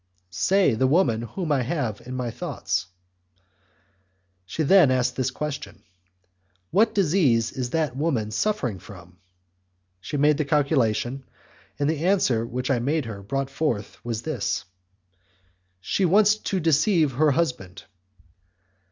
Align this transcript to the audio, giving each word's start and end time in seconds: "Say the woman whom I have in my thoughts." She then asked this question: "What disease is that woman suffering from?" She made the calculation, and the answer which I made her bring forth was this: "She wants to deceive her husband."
"Say 0.31 0.73
the 0.73 0.87
woman 0.87 1.21
whom 1.21 1.51
I 1.51 1.61
have 1.61 2.01
in 2.07 2.15
my 2.15 2.31
thoughts." 2.31 2.87
She 4.47 4.63
then 4.63 4.89
asked 4.89 5.15
this 5.15 5.29
question: 5.29 5.83
"What 6.71 6.95
disease 6.95 7.51
is 7.51 7.69
that 7.69 7.95
woman 7.95 8.31
suffering 8.31 8.79
from?" 8.79 9.19
She 9.99 10.17
made 10.17 10.37
the 10.37 10.45
calculation, 10.45 11.23
and 11.77 11.87
the 11.87 12.03
answer 12.03 12.43
which 12.47 12.71
I 12.71 12.79
made 12.79 13.05
her 13.05 13.21
bring 13.21 13.45
forth 13.45 14.03
was 14.03 14.23
this: 14.23 14.65
"She 15.81 16.05
wants 16.05 16.33
to 16.35 16.59
deceive 16.59 17.11
her 17.11 17.29
husband." 17.33 17.83